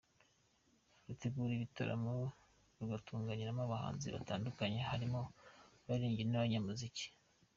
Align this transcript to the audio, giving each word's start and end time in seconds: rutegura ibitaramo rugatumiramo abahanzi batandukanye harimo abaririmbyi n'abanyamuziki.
rutegura 1.07 1.51
ibitaramo 1.55 2.13
rugatumiramo 2.77 3.61
abahanzi 3.67 4.07
batandukanye 4.15 4.79
harimo 4.89 5.19
abaririmbyi 5.83 6.23
n'abanyamuziki. 6.27 7.05